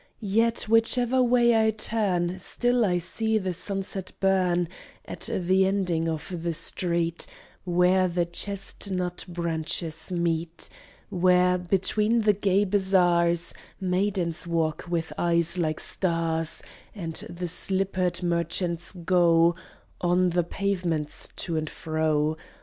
[0.33, 4.67] Yet, whichever way I turn, Still I see the sunset burn
[5.05, 7.27] At the ending of the street,
[7.65, 10.69] Where the chestnut branches meet;
[11.11, 16.63] Where, between the gay bazaars, Maidens walk with eyes like stars,
[16.95, 19.53] And the slippered merchants go
[20.01, 22.37] On the pavements to and fro.